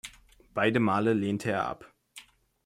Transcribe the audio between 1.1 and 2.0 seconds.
lehnte er ab.